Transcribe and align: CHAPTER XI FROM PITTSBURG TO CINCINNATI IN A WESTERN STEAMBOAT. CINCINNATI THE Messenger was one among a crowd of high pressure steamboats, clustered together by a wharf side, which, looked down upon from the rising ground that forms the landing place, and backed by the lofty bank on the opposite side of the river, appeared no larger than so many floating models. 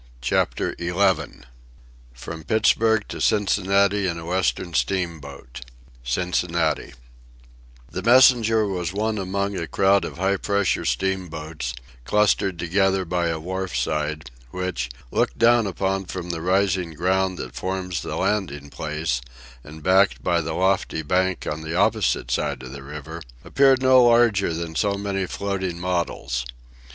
CHAPTER 0.21 0.75
XI 0.79 1.41
FROM 2.11 2.43
PITTSBURG 2.45 3.07
TO 3.07 3.17
CINCINNATI 3.21 4.07
IN 4.07 4.17
A 4.17 4.25
WESTERN 4.25 4.73
STEAMBOAT. 4.73 5.61
CINCINNATI 6.03 6.95
THE 7.91 8.01
Messenger 8.01 8.65
was 8.67 8.93
one 8.93 9.19
among 9.19 9.55
a 9.55 9.67
crowd 9.67 10.03
of 10.03 10.17
high 10.17 10.37
pressure 10.37 10.85
steamboats, 10.85 11.75
clustered 12.03 12.57
together 12.57 13.05
by 13.05 13.27
a 13.27 13.39
wharf 13.39 13.75
side, 13.77 14.31
which, 14.49 14.89
looked 15.11 15.37
down 15.37 15.67
upon 15.67 16.05
from 16.05 16.31
the 16.31 16.41
rising 16.41 16.95
ground 16.95 17.37
that 17.37 17.53
forms 17.53 18.01
the 18.01 18.15
landing 18.15 18.71
place, 18.71 19.21
and 19.63 19.83
backed 19.83 20.23
by 20.23 20.41
the 20.41 20.53
lofty 20.53 21.03
bank 21.03 21.45
on 21.45 21.61
the 21.61 21.75
opposite 21.75 22.31
side 22.31 22.63
of 22.63 22.71
the 22.71 22.81
river, 22.81 23.21
appeared 23.45 23.83
no 23.83 24.03
larger 24.03 24.51
than 24.51 24.73
so 24.73 24.95
many 24.95 25.27
floating 25.27 25.79
models. 25.79 26.43